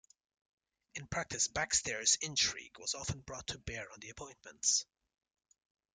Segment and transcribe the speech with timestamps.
[0.95, 4.87] In practice backstairs intrigue was often brought to bear on the appointments.